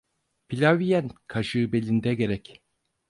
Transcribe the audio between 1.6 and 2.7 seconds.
belinde gerek.